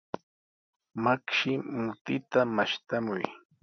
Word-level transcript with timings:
Makshi, 1.03 1.51
mutita 1.83 2.39
mashtamuy. 2.55 3.23